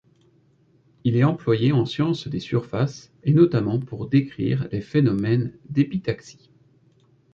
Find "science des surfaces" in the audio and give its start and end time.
1.85-3.13